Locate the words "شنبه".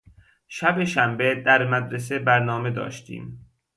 0.83-1.35